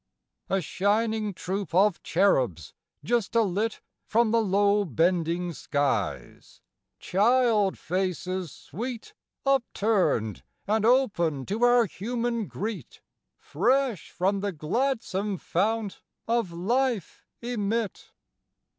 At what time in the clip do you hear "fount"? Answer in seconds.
15.37-16.01